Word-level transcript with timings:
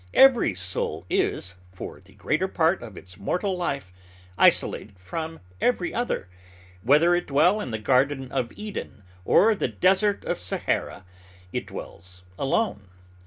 Every 0.15 0.55
soul 0.55 1.05
is, 1.11 1.53
for 1.71 1.99
the 2.01 2.13
greater 2.15 2.47
part 2.47 2.81
of 2.81 2.97
its 2.97 3.19
mortal 3.19 3.55
life, 3.55 3.93
isolated 4.35 4.97
from 4.97 5.39
every 5.61 5.93
other. 5.93 6.27
Whether 6.81 7.13
it 7.13 7.27
dwell 7.27 7.61
in 7.61 7.69
the 7.69 7.77
Garden 7.77 8.31
of 8.31 8.51
Eden 8.55 9.03
or 9.25 9.53
the 9.53 9.67
Desert 9.67 10.25
of 10.25 10.39
Sahara, 10.39 11.05
it 11.53 11.67
dwells 11.67 12.23
alone. 12.39 12.89